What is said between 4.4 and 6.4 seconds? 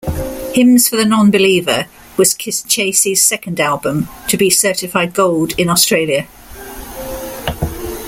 certified gold in Australia.